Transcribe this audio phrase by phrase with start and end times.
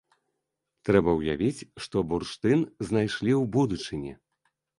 [0.87, 4.17] Трэба ўявіць, што бурштын знайшлі ў будучыні.